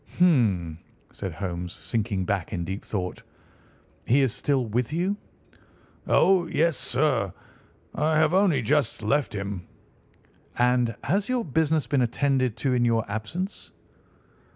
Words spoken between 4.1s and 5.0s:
is still with